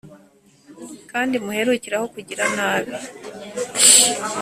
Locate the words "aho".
1.97-2.07